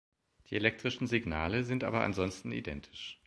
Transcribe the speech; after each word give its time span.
Die 0.49 0.55
elektrischen 0.55 1.05
Signale 1.05 1.63
sind 1.63 1.83
aber 1.83 2.01
ansonsten 2.01 2.51
identisch. 2.51 3.19